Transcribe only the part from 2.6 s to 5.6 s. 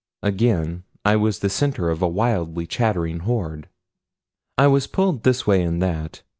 chattering horde. I was pulled this